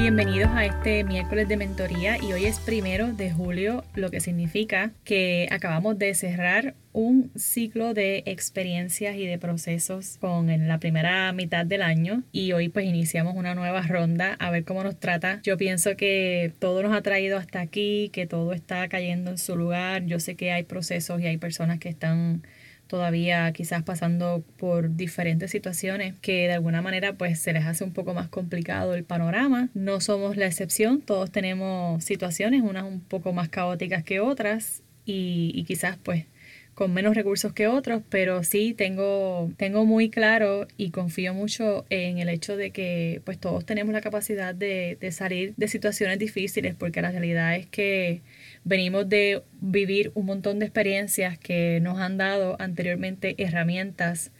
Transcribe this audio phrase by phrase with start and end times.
[0.00, 4.92] Bienvenidos a este miércoles de mentoría y hoy es primero de julio, lo que significa
[5.04, 11.66] que acabamos de cerrar un ciclo de experiencias y de procesos con la primera mitad
[11.66, 15.40] del año y hoy pues iniciamos una nueva ronda a ver cómo nos trata.
[15.42, 19.54] Yo pienso que todo nos ha traído hasta aquí, que todo está cayendo en su
[19.54, 20.06] lugar.
[20.06, 22.42] Yo sé que hay procesos y hay personas que están
[22.90, 27.92] todavía quizás pasando por diferentes situaciones que de alguna manera pues se les hace un
[27.92, 29.68] poco más complicado el panorama.
[29.74, 35.64] No somos la excepción, todos tenemos situaciones, unas un poco más caóticas que otras y,
[35.68, 36.26] quizás pues
[36.74, 42.18] con menos recursos que otros, pero sí tengo, tengo muy claro y confío mucho en
[42.18, 46.74] el hecho de que pues todos tenemos la capacidad de, de salir de situaciones difíciles,
[46.74, 48.22] porque la realidad es que
[48.64, 54.32] venimos de vivir un montón de experiencias que nos han dado anteriormente herramientas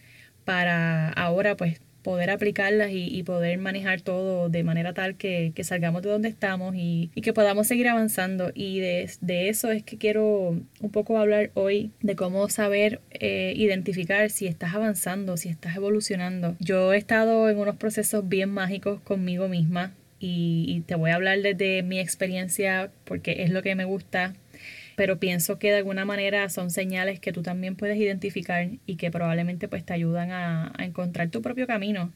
[0.44, 6.10] para ahora pues poder aplicarlas y, poder manejar todo de manera tal que, salgamos de
[6.10, 8.50] donde estamos y, que podamos seguir avanzando.
[8.54, 9.08] Y de,
[9.48, 14.74] eso es que quiero un poco hablar hoy, de cómo saber eh, identificar si estás
[14.74, 16.56] avanzando, si estás evolucionando.
[16.58, 21.40] Yo he estado en unos procesos bien mágicos conmigo misma y, te voy a hablar
[21.40, 24.34] desde mi experiencia porque es lo que me gusta,
[24.94, 29.10] pero pienso que de alguna manera son señales que tú también puedes identificar y que
[29.10, 32.12] probablemente pues te ayudan a, encontrar tu propio camino.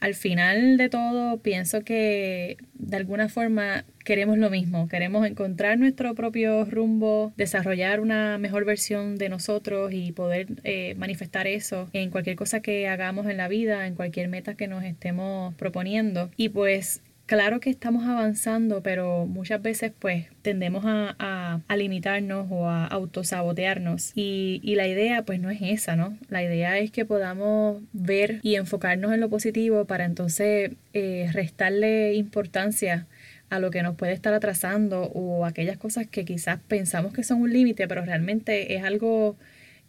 [0.00, 6.14] Al final de todo, pienso que de alguna forma queremos lo mismo, queremos encontrar nuestro
[6.14, 12.36] propio rumbo, desarrollar una mejor versión de nosotros y poder eh, manifestar eso en cualquier
[12.36, 16.30] cosa que hagamos en la vida, en cualquier meta que nos estemos proponiendo.
[16.36, 22.86] Y pues claro que estamos avanzando, pero muchas veces pues tendemos a, limitarnos o a
[22.86, 24.12] autosabotearnos.
[24.14, 26.16] Y, y, la idea pues no es esa, ¿no?
[26.30, 32.14] La idea es que podamos ver y enfocarnos en lo positivo para entonces eh, restarle
[32.14, 33.06] importancia
[33.50, 37.42] a lo que nos puede estar atrasando o aquellas cosas que quizás pensamos que son
[37.42, 39.36] un límite, pero realmente es algo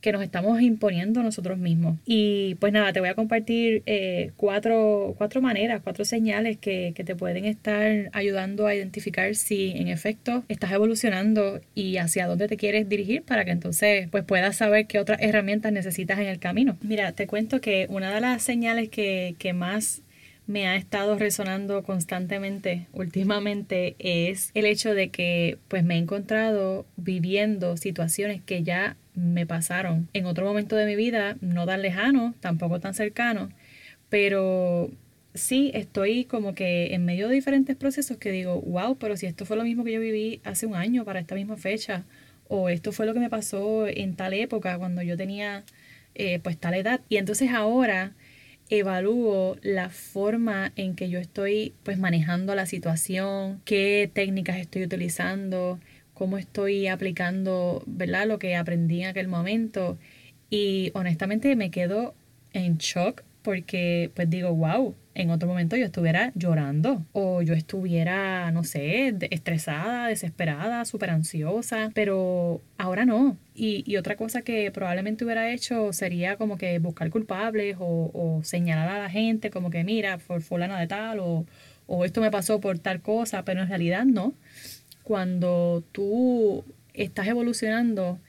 [0.01, 1.97] que nos estamos imponiendo nosotros mismos.
[2.05, 7.03] Y pues nada, te voy a compartir eh, cuatro, cuatro maneras, cuatro señales que, que
[7.03, 12.57] te pueden estar ayudando a identificar si en efecto estás evolucionando y hacia dónde te
[12.57, 16.77] quieres dirigir para que entonces pues puedas saber qué otras herramientas necesitas en el camino.
[16.81, 20.01] Mira, te cuento que una de las señales que, que más
[20.49, 26.87] me ha estado resonando constantemente últimamente es el hecho de que pues me he encontrado
[26.97, 32.33] viviendo situaciones que ya me pasaron en otro momento de mi vida, no tan lejano,
[32.39, 33.51] tampoco tan cercano,
[34.09, 34.89] pero
[35.35, 39.45] sí estoy como que en medio de diferentes procesos que digo, wow, pero si esto
[39.45, 42.05] fue lo mismo que yo viví hace un año para esta misma fecha,
[42.47, 45.63] o esto fue lo que me pasó en tal época cuando yo tenía
[46.15, 47.01] eh, pues tal edad.
[47.07, 48.13] Y entonces ahora
[48.69, 55.79] evalúo la forma en que yo estoy pues manejando la situación, qué técnicas estoy utilizando,
[56.13, 58.27] cómo estoy aplicando, ¿verdad?
[58.27, 59.97] Lo que aprendí en aquel momento
[60.49, 62.13] y honestamente me quedo
[62.53, 68.51] en shock porque pues digo, wow, en otro momento yo estuviera llorando o yo estuviera,
[68.51, 73.39] no sé, estresada, desesperada, súper ansiosa, pero ahora no.
[73.55, 78.99] Y, otra cosa que probablemente hubiera hecho sería como que buscar culpables o, señalar a
[78.99, 81.47] la gente como que mira, por fulana de tal o,
[81.87, 84.35] o esto me pasó por tal cosa, pero en realidad no.
[85.01, 88.19] Cuando tú estás evolucionando,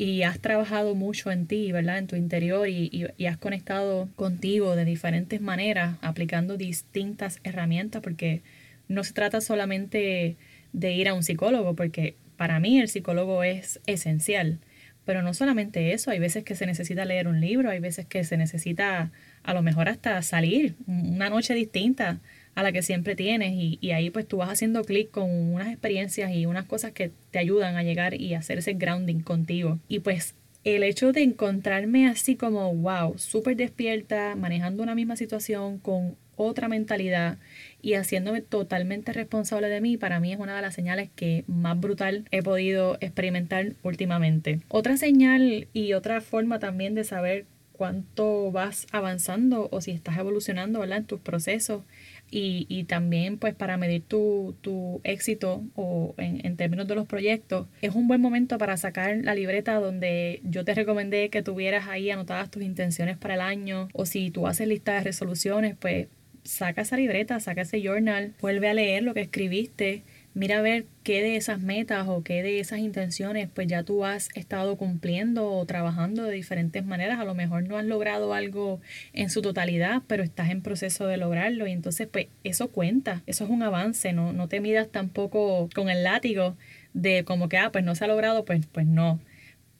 [0.00, 1.98] y has trabajado mucho en ti, ¿verdad?
[1.98, 8.40] En tu interior y, y, has conectado contigo de diferentes maneras, aplicando distintas herramientas, porque
[8.88, 10.38] no se trata solamente
[10.72, 14.60] de ir a un psicólogo, porque para mí el psicólogo es esencial.
[15.04, 18.24] Pero no solamente eso, hay veces que se necesita leer un libro, hay veces que
[18.24, 19.12] se necesita
[19.42, 22.20] a lo mejor hasta salir una noche distinta
[22.60, 26.32] a la que siempre tienes y, ahí pues tú vas haciendo clic con unas experiencias
[26.32, 29.78] y unas cosas que te ayudan a llegar y hacer ese grounding contigo.
[29.88, 30.34] Y pues
[30.64, 36.68] el hecho de encontrarme así como, wow, súper despierta, manejando una misma situación con otra
[36.68, 37.38] mentalidad
[37.82, 41.78] y haciéndome totalmente responsable de mí, para mí es una de las señales que más
[41.78, 44.60] brutal he podido experimentar últimamente.
[44.68, 50.80] Otra señal y otra forma también de saber cuánto vas avanzando o si estás evolucionando
[50.80, 50.98] ¿verdad?
[50.98, 51.82] en tus procesos
[52.30, 57.06] y, y también pues para medir tu, tu éxito o en, en, términos de los
[57.06, 61.88] proyectos, es un buen momento para sacar la libreta donde yo te recomendé que tuvieras
[61.88, 66.08] ahí anotadas tus intenciones para el año o si tú haces lista de resoluciones, pues
[66.44, 70.02] saca esa libreta, saca ese journal, vuelve a leer lo que escribiste
[70.34, 74.04] mira a ver qué de esas metas o qué de esas intenciones pues ya tú
[74.04, 77.18] has estado cumpliendo o trabajando de diferentes maneras.
[77.20, 78.80] A lo mejor no has logrado algo
[79.12, 83.44] en su totalidad, pero estás en proceso de lograrlo y entonces pues eso cuenta, eso
[83.44, 86.56] es un avance, no, no te midas tampoco con el látigo
[86.92, 89.20] de como que, ah, pues no se ha logrado, pues, pues no.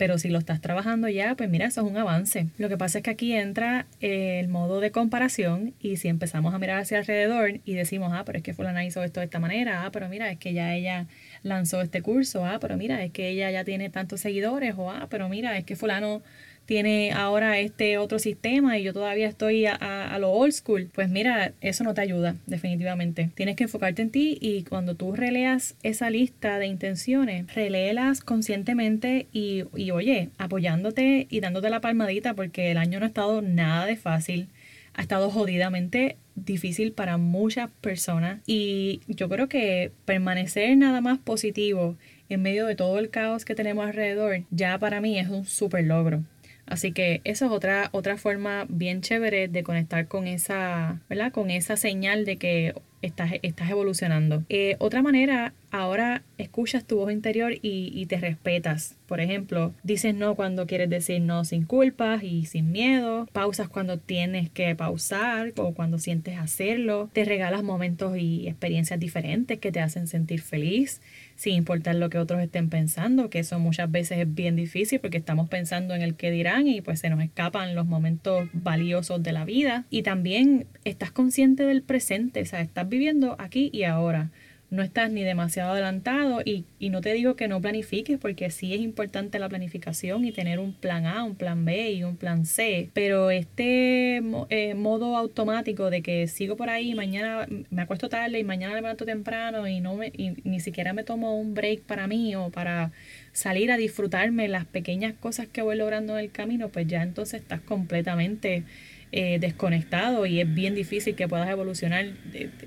[0.00, 2.46] Pero si lo estás trabajando ya, pues mira, eso es un avance.
[2.56, 6.58] Lo que pasa es que aquí entra el modo de comparación y si empezamos a
[6.58, 9.84] mirar hacia alrededor y decimos, ah, pero es que fulana hizo esto de esta manera,
[9.84, 11.06] ah, pero mira, es que ya ella
[11.42, 15.06] lanzó este curso, ah, pero mira, es que ella ya tiene tantos seguidores, o ah,
[15.10, 16.22] pero mira, es que fulano
[16.70, 21.52] tiene ahora este otro sistema y yo todavía estoy a, lo old school, pues mira,
[21.60, 23.28] eso no te ayuda definitivamente.
[23.34, 29.26] Tienes que enfocarte en ti y cuando tú releas esa lista de intenciones, reléelas conscientemente
[29.32, 33.84] y, y oye, apoyándote y dándote la palmadita porque el año no ha estado nada
[33.86, 34.46] de fácil
[34.94, 41.96] ha estado jodidamente difícil para muchas personas y yo creo que permanecer nada más positivo
[42.28, 45.84] en medio de todo el caos que tenemos alrededor ya para mí es un súper
[45.84, 46.22] logro.
[46.70, 51.32] Así que eso es otra, otra forma bien chévere de conectar con esa, ¿verdad?
[51.32, 54.44] Con esa señal de que estás, estás evolucionando.
[54.48, 58.96] Eh, otra manera, ahora escuchas tu voz interior y, te respetas.
[59.06, 63.28] Por ejemplo, dices no cuando quieres decir no sin culpas y sin miedo.
[63.32, 67.10] Pausas cuando tienes que pausar o cuando sientes hacerlo.
[67.12, 71.00] Te regalas momentos y experiencias diferentes que te hacen sentir feliz
[71.36, 75.16] sin importar lo que otros estén pensando, que eso muchas veces es bien difícil porque
[75.16, 79.32] estamos pensando en el que dirán y pues se nos escapan los momentos valiosos de
[79.32, 79.86] la vida.
[79.88, 84.30] Y también estás consciente del presente, o sea, estás viviendo aquí y ahora
[84.70, 88.72] no estás ni demasiado adelantado y, y, no te digo que no planifiques porque sí
[88.72, 92.46] es importante la planificación y tener un plan A, un plan B y un plan
[92.46, 98.38] C, pero este eh, modo automático de que sigo por ahí, mañana me acuesto tarde
[98.38, 101.82] y mañana me levanto temprano y, no me, y ni siquiera me tomo un break
[101.82, 102.92] para mí o para
[103.32, 107.42] salir a disfrutarme las pequeñas cosas que voy logrando en el camino, pues ya entonces
[107.42, 108.64] estás completamente...
[109.12, 112.06] Eh, desconectado y es bien difícil que puedas evolucionar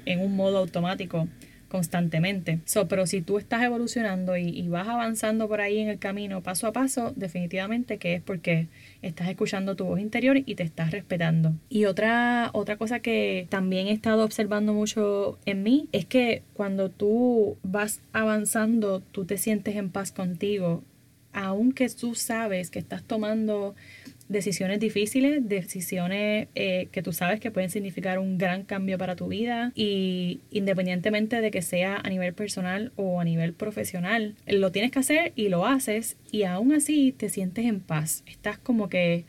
[0.05, 1.29] en un modo automático
[1.73, 2.59] constantemente.
[2.65, 6.67] So, pero si tú estás evolucionando y, vas avanzando por ahí en el camino paso
[6.67, 8.67] a paso, definitivamente que es porque
[9.01, 11.53] estás escuchando tu voz interior y te estás respetando.
[11.69, 16.89] Y otra, otra cosa que también he estado observando mucho en mí es que cuando
[16.89, 20.83] tú vas avanzando, tú te sientes en paz contigo,
[21.33, 23.73] aunque tú sabes que estás tomando
[24.29, 29.27] decisiones difíciles, decisiones eh, que tú sabes que pueden significar un gran cambio para tu
[29.27, 34.91] vida y independientemente de que sea a nivel personal o a nivel profesional, lo tienes
[34.91, 38.23] que hacer y lo haces y aún así te sientes en paz.
[38.25, 39.25] Estás como que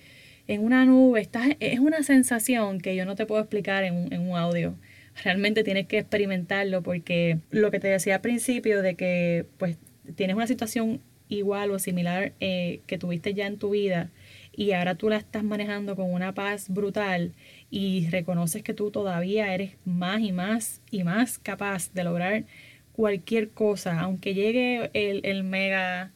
[0.46, 4.12] en una nube, estás, es una sensación que yo no te puedo explicar en un,
[4.12, 4.74] en un audio.
[5.22, 9.76] Realmente tienes que experimentarlo porque lo que te decía al principio de que pues
[10.16, 14.10] tienes una situación igual o similar eh, que tuviste ya en tu vida
[14.56, 17.32] y ahora tú la estás manejando con una paz brutal
[17.70, 22.44] y reconoces que tú todavía eres más y más y más capaz de lograr
[22.92, 26.12] cualquier cosa, aunque llegue el, el mega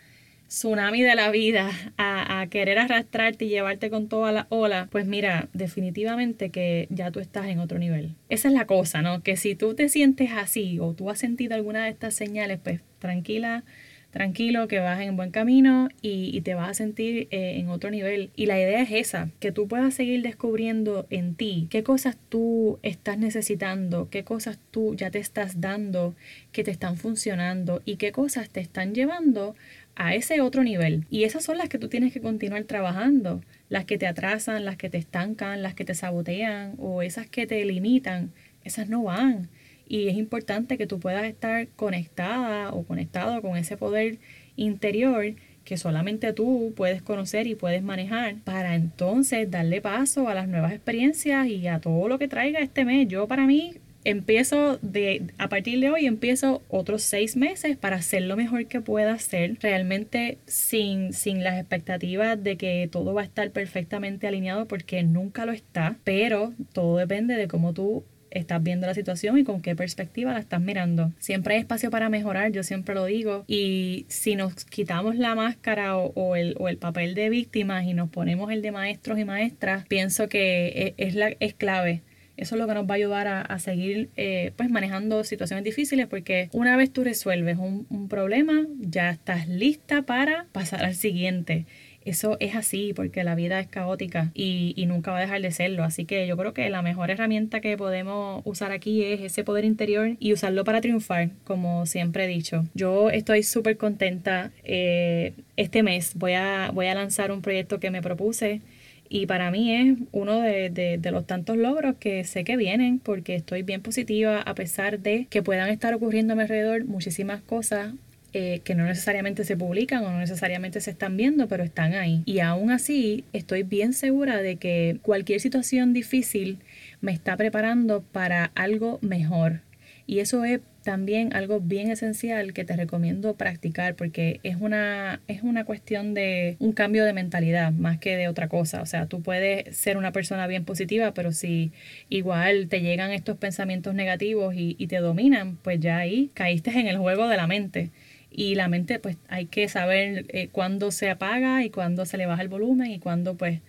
[0.49, 5.07] tsunami de la vida a, a, querer arrastrarte y llevarte con toda la ola, pues
[5.07, 8.15] mira, definitivamente que ya tú estás en otro nivel.
[8.31, 9.23] Esa es la cosa, ¿no?
[9.23, 12.81] Que si tú te sientes así o tú has sentido alguna de estas señales, pues
[12.99, 13.65] tranquila,
[14.11, 18.31] tranquilo, que vas en buen camino y, te vas a sentir eh, en otro nivel.
[18.37, 22.79] Y la idea es esa, que tú puedas seguir descubriendo en ti qué cosas tú
[22.83, 26.15] estás necesitando, qué cosas tú ya te estás dando,
[26.53, 29.55] que te están funcionando y qué cosas te están llevando
[29.95, 31.05] a ese otro nivel.
[31.11, 34.77] Y esas son las que tú tienes que continuar trabajando, las que te atrasan, las
[34.77, 38.33] que te estancan, las que te sabotean o esas que te limitan,
[38.65, 39.49] esas no van
[39.89, 44.19] y es importante que tú puedas estar conectada o conectado con ese poder
[44.57, 50.49] interior que solamente tú puedes conocer y puedes manejar para entonces darle paso a las
[50.49, 53.07] nuevas experiencias y a todo lo que traiga este mes.
[53.07, 58.23] Yo para mí empiezo de a partir de hoy empiezo otros seis meses para hacer
[58.23, 63.25] lo mejor que pueda hacer realmente sin, sin las expectativas de que todo va a
[63.25, 68.87] estar perfectamente alineado porque nunca lo está pero todo depende de cómo tú estás viendo
[68.87, 71.13] la situación y con qué perspectiva la estás mirando.
[71.19, 73.45] Siempre hay espacio para mejorar, yo siempre lo digo.
[73.47, 78.09] Y si nos quitamos la máscara o, el, o el, papel de víctimas y nos
[78.09, 82.03] ponemos el de maestros y maestras, pienso que e, es, la, es clave
[82.39, 86.07] eso es lo que nos va a ayudar a, seguir eh, pues manejando situaciones difíciles
[86.07, 91.67] porque una vez tú resuelves un, un, problema, ya estás lista para pasar al siguiente.
[92.09, 95.51] Eso es así porque la vida es caótica y, y, nunca va a dejar de
[95.51, 95.85] serlo.
[95.85, 99.67] Así que yo creo que la mejor herramienta que podemos usar aquí es ese poder
[99.67, 102.65] interior y usarlo para triunfar, como siempre he dicho.
[102.75, 104.53] Yo estoy súper contenta.
[104.65, 108.63] Eh, este mes voy a, voy a lanzar un proyecto que me propuse
[109.11, 113.35] y para mí es uno de, de, los tantos logros que sé que vienen porque
[113.35, 117.95] estoy bien positiva a pesar de que puedan estar ocurriendo a mi alrededor muchísimas cosas
[118.35, 122.23] eh, que no necesariamente se publican o no necesariamente se están viendo, pero están ahí.
[122.27, 126.59] Y aún así estoy bien segura de que cualquier situación difícil
[127.01, 129.63] me está preparando para algo mejor.
[130.07, 135.43] Y eso es también algo bien esencial que te recomiendo practicar porque es una, es
[135.43, 138.81] una cuestión de un cambio de mentalidad más que de otra cosa.
[138.81, 141.73] O sea, tú puedes ser una persona bien positiva, pero si
[142.09, 146.89] igual te llegan estos pensamientos negativos y, y te dominan, pues ya ahí caíste en
[146.89, 147.91] el juego de la mente
[148.31, 152.27] y la mente pues hay que saber eh, cuándo se apaga y cuándo se le
[152.27, 153.61] baja el volumen y cuándo pues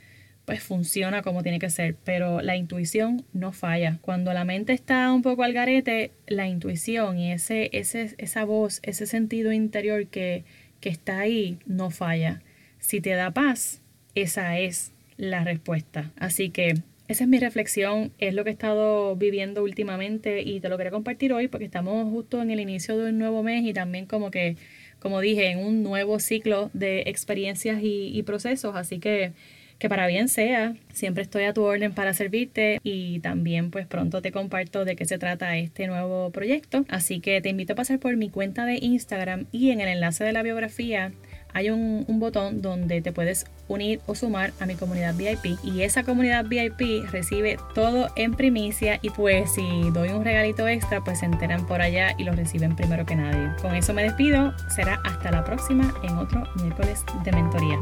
[0.50, 4.00] pues funciona como tiene que ser, pero la intuición no falla.
[4.02, 8.80] Cuando la mente está un poco al garete, la intuición y ese, ese, esa voz,
[8.82, 10.44] ese sentido interior que,
[10.80, 12.42] que está ahí, no falla.
[12.80, 13.84] Si te da paz,
[14.16, 16.10] esa es la respuesta.
[16.18, 20.70] Así que esa es mi reflexión, es lo que he estado viviendo últimamente y te
[20.70, 23.74] lo quería compartir hoy porque estamos justo en el inicio de un nuevo mes y
[23.74, 24.58] también como que,
[25.00, 28.76] como dije, en un nuevo ciclo de experiencias y, y procesos.
[28.76, 29.34] Así que
[29.80, 34.22] que para bien sea, siempre estoy a tu orden para servirte y también pues pronto
[34.22, 36.86] te comparto de qué se trata este nuevo proyecto.
[36.90, 40.26] Así que te invito a pasar por mi cuenta de Instagram y en el enlace
[40.26, 41.14] de la biografía
[41.54, 46.04] hay un, botón donde te puedes unir o sumar a mi comunidad VIP y esa
[46.04, 51.26] comunidad VIP recibe todo en primicia y pues si doy un regalito extra pues se
[51.26, 53.52] enteran por allá y lo reciben primero que nadie.
[53.62, 57.80] Con eso me despido, será hasta la próxima en otro miércoles de mentoría.